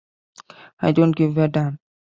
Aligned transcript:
I 0.79 0.93
don't 0.93 1.15
give 1.15 1.37
a 1.37 1.47
damn. 1.47 1.77